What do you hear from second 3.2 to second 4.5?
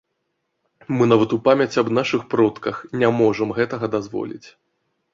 можам гэтага дазволіць.